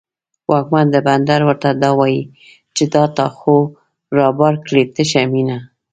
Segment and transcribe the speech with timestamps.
[0.51, 2.21] واکمن د بندر ورته دا وايي،
[2.75, 3.55] چې دا تا خو
[4.17, 5.57] رابار کړې تشه مینه